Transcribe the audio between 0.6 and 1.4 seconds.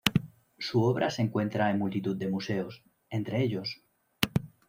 obra se